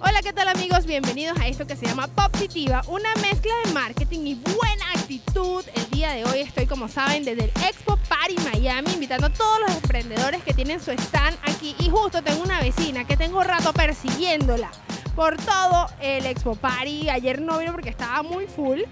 [0.00, 0.86] Hola, ¿qué tal amigos?
[0.86, 5.64] Bienvenidos a esto que se llama Positiva, una mezcla de marketing y buena actitud.
[5.74, 9.58] El día de hoy estoy, como saben, desde el Expo Party Miami, invitando a todos
[9.60, 11.74] los emprendedores que tienen su stand aquí.
[11.80, 14.70] Y justo tengo una vecina que tengo rato persiguiéndola
[15.16, 17.10] por todo el Expo Party.
[17.10, 18.82] Ayer no vino porque estaba muy full.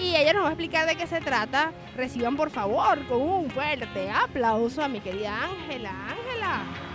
[0.00, 1.70] Y ella nos va a explicar de qué se trata.
[1.96, 5.92] Reciban por favor con un fuerte aplauso a mi querida Ángela.
[6.08, 6.87] Ángela.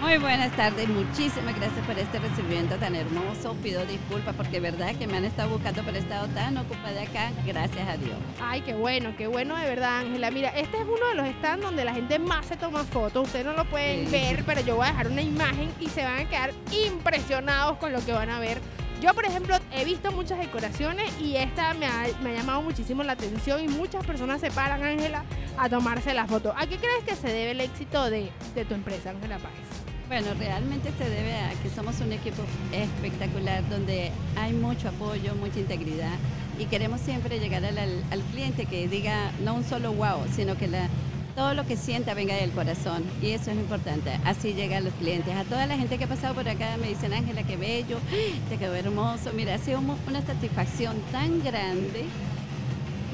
[0.00, 3.54] Muy buenas tardes, muchísimas gracias por este recibimiento tan hermoso.
[3.62, 7.32] Pido disculpas porque verdad que me han estado buscando por he estado tan ocupada acá,
[7.44, 8.14] gracias a Dios.
[8.40, 10.30] Ay, qué bueno, qué bueno de verdad, Ángela.
[10.30, 13.26] Mira, este es uno de los stands donde la gente más se toma fotos.
[13.26, 14.12] Ustedes no lo pueden Sí.
[14.12, 16.52] ver, pero yo voy a dejar una imagen y se van a quedar
[16.86, 18.60] impresionados con lo que van a ver.
[19.00, 23.02] Yo, por ejemplo, he visto muchas decoraciones y esta me ha, me ha llamado muchísimo
[23.02, 25.24] la atención y muchas personas se paran, Ángela,
[25.58, 26.54] a tomarse la foto.
[26.56, 29.75] ¿A qué crees que se debe el éxito de, de tu empresa, Ángela Páez?
[30.08, 35.58] Bueno, realmente se debe a que somos un equipo espectacular donde hay mucho apoyo, mucha
[35.58, 36.14] integridad
[36.60, 40.68] y queremos siempre llegar al, al- cliente que diga no un solo wow, sino que
[40.68, 40.88] la,
[41.34, 44.12] todo lo que sienta venga del corazón y eso es importante.
[44.24, 45.34] Así llegan los clientes.
[45.34, 47.98] A toda la gente que ha pasado por acá me dicen, Ángela, qué bello,
[48.48, 49.32] te quedó hermoso.
[49.34, 52.04] Mira, ha sido una satisfacción tan grande.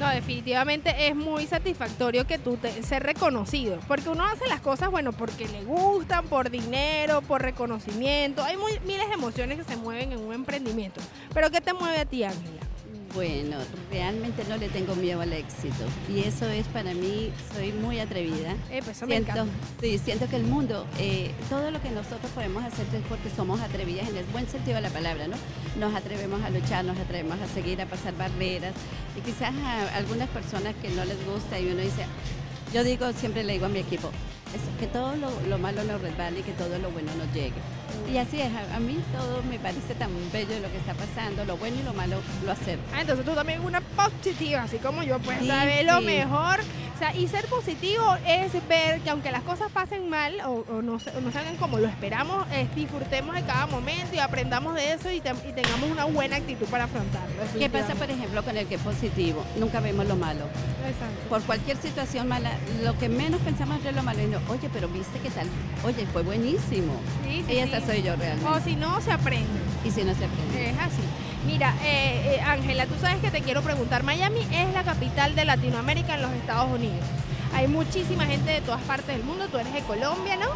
[0.09, 5.11] Definitivamente es muy satisfactorio que tú te, ser reconocido, porque uno hace las cosas, bueno,
[5.13, 10.11] porque le gustan, por dinero, por reconocimiento, hay muy- miles de emociones que se mueven
[10.11, 11.01] en un emprendimiento.
[11.33, 12.61] Pero ¿qué te mueve a ti, Ángela?
[13.13, 13.57] Bueno,
[13.91, 18.53] realmente no le tengo miedo al éxito y eso es para mí, soy muy atrevida.
[18.71, 19.53] Eh, pues eso me Siento, encanta.
[19.81, 23.61] sí, siento que el mundo, eh, todo lo que nosotros podemos hacer es porque somos
[23.61, 25.35] atrevidas en el buen sentido de la palabra, ¿no?
[25.79, 28.73] Nos atrevemos a luchar, nos atrevemos a seguir, a pasar barreras
[29.15, 32.05] y quizás a algunas personas que no les gusta y uno dice,
[32.73, 34.09] yo digo, siempre le digo a mi equipo,
[34.55, 37.53] es que todo lo, lo malo nos resbale y que todo lo bueno nos llegue.
[38.11, 41.45] Y así es, a, a mí todo me parece tan bello lo que está pasando,
[41.45, 42.83] lo bueno y lo malo lo acepto.
[42.95, 46.59] Ah, entonces tú también una positiva, así como yo, pues Sí, sabes lo mejor.
[47.03, 50.93] Sea, y ser positivo es ver que aunque las cosas pasen mal o, o no,
[50.93, 55.19] no salgan como lo esperamos, es disfrutemos de cada momento y aprendamos de eso y,
[55.19, 57.43] te- y tengamos una buena actitud para afrontarlo.
[57.59, 59.43] ¿Qué pasa, por ejemplo, con el que es positivo?
[59.57, 60.45] Nunca vemos lo malo.
[60.87, 61.27] Exacto.
[61.27, 62.51] Por cualquier situación mala,
[62.83, 64.21] lo que menos pensamos es lo malo.
[64.21, 65.47] Y no, oye, pero viste qué tal.
[65.83, 66.93] Oye, fue buenísimo.
[67.27, 67.85] Sí, sí, Y esa sí.
[67.85, 68.49] soy yo realmente.
[68.49, 69.59] O si no, se aprende.
[69.83, 70.69] Y si no se aprende.
[70.69, 71.01] Es así.
[71.45, 74.03] Mira, eh, eh, Ángela, tú sabes que te quiero preguntar.
[74.03, 76.92] Miami es la capital de Latinoamérica en los Estados Unidos.
[77.55, 79.47] Hay muchísima gente de todas partes del mundo.
[79.47, 80.47] Tú eres de Colombia, ¿no?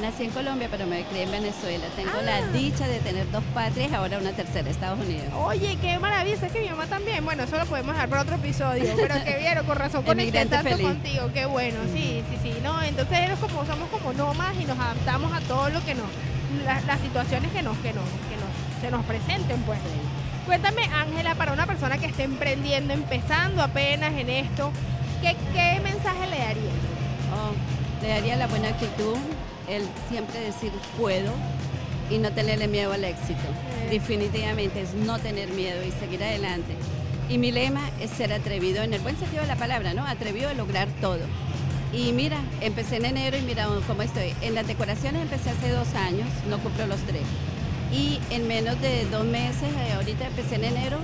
[0.00, 1.84] Nací en Colombia, pero me crié en Venezuela.
[1.94, 2.22] Tengo Ah.
[2.22, 5.26] la dicha de tener dos patrias, ahora una tercera, Estados Unidos.
[5.36, 6.36] Oye, qué maravilla.
[6.46, 7.22] Es que mi mamá también.
[7.22, 8.84] Bueno, eso lo podemos dejar para otro episodio.
[8.96, 10.86] Pero qué bien, con razón conecté tanto feliz.
[10.86, 11.30] contigo.
[11.34, 11.78] Qué bueno.
[11.92, 12.54] Sí, sí, sí.
[12.62, 16.06] No, entonces como, somos como nómadas y nos adaptamos a todo lo que nos,
[16.64, 19.78] la- las situaciones que nos, que nos, que nos, se nos presenten, pues.
[20.46, 24.72] Cuéntame, Ángela, para una persona que esté emprendiendo, empezando apenas en esto,
[25.20, 26.80] ¿qué, qué mensaje le darías?
[27.34, 29.16] Oh, le daría la buena actitud,
[29.68, 31.32] el siempre decir puedo
[32.10, 33.40] y no tenerle miedo al éxito.
[33.90, 36.74] Definitivamente es no tener miedo y seguir adelante.
[37.28, 40.04] Y mi lema es ser atrevido en el buen sentido de la palabra, ¿no?
[40.04, 41.20] Atrevido a lograr todo.
[41.92, 44.34] Y mira, empecé en enero y mira cómo estoy.
[44.42, 47.22] En las decoraciones empecé hace dos años, no cumplo los tres.
[47.92, 50.98] Y en menos de dos meses, eh, ahorita empecé en enero,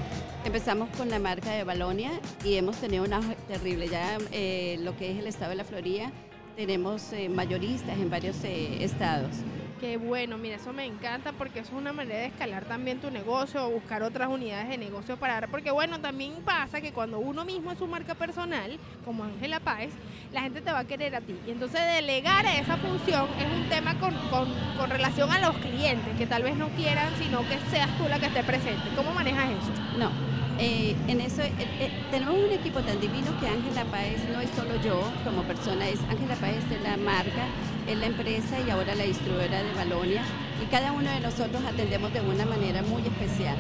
[0.45, 2.13] empezamos con la marca de Balonia
[2.45, 3.89] y hemos tenido una terrible.
[3.89, 6.13] Ya eh, lo que es el estado de la Florida,
[6.55, 9.33] tenemos eh, mayoristas en varios estados.
[9.81, 13.11] Qué bueno, mira, eso me encanta porque eso es una manera de escalar también tu
[13.11, 15.51] negocio o buscar otras unidades de negocio para dar.
[15.51, 19.93] Porque bueno, también pasa que cuando uno mismo es su marca personal, como Ángela Páez,
[20.33, 21.37] la gente te va a querer a ti.
[21.47, 24.49] Y entonces delegar esa función es un tema con, con-
[24.79, 28.19] con relación a los clientes, que tal vez no quieran, sino que seas tú la
[28.19, 28.81] que esté presente.
[28.97, 29.99] ¿Cómo manejas eso?
[29.99, 30.11] No,
[30.59, 34.49] eh, en eso eh, eh, tenemos un equipo tan divino que Ángela Páez no es
[34.51, 37.47] solo yo como persona, es Ángela Páez es la marca,
[37.87, 40.23] es la empresa y ahora la distribuidora de Balonia
[40.63, 43.57] y cada uno de nosotros atendemos de una manera muy especial.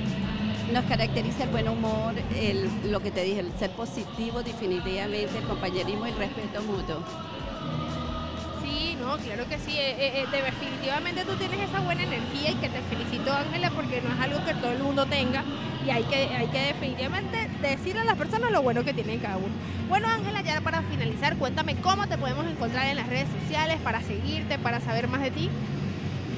[0.73, 2.15] Nos caracteriza el buen humor,
[2.87, 7.36] lo que te dije, el ser positivo definitivamente, el compañerismo y el respeto mutuo.
[9.07, 9.79] No, claro que sí.
[9.79, 14.01] eh, eh, eh, definitivamente tú tienes esa buena energía y que te felicito, Ángela, porque
[14.03, 15.45] no es algo que todo el mundo tenga
[15.87, 19.37] y hay que, hay que definitivamente decirle a las personas lo bueno que tienen cada
[19.37, 19.55] uno.
[19.89, 24.03] Bueno, Ángela, ya para finalizar, cuéntame cómo te podemos encontrar en las redes sociales para
[24.03, 25.51] seguirte, para saber más de ti.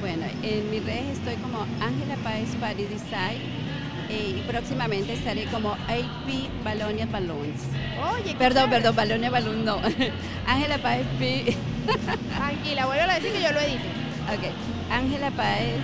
[0.00, 3.40] Bueno, en mis redes estoy como Ángela Páez Party Design
[4.10, 7.62] y próximamente estaré como AP Balonia Balloons.
[8.12, 9.80] Oye, Perdón, perdón, Balonia Balloon no.
[10.46, 11.56] Ángela Páez P.
[12.36, 13.84] Tranquila, vuelvo a decir que yo lo edito.
[14.28, 14.52] Ok,
[14.90, 15.80] Ángela Páez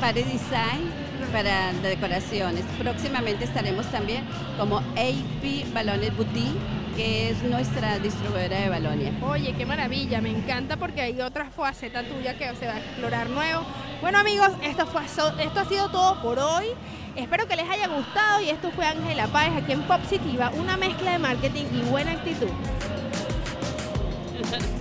[0.00, 2.64] Party Design para decoraciones.
[2.78, 4.24] Próximamente estaremos también
[4.58, 6.58] como AP Balones Boutique,
[6.96, 9.12] que es nuestra distribuidora de balones.
[9.22, 13.30] Oye, qué maravilla, me encanta porque hay otra faceta tuya que se va a explorar
[13.30, 13.62] nuevo.
[14.00, 16.66] Bueno amigos, esto, fue, esto ha sido todo por hoy.
[17.16, 21.12] Espero que les haya gustado y esto fue Ángela Páez aquí en Positiva, una mezcla
[21.12, 22.48] de marketing y buena actitud.